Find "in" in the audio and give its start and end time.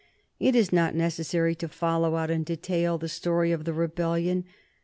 2.31-2.43